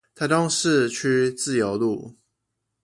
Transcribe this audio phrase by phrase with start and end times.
[0.15, 2.15] 台中市區自由路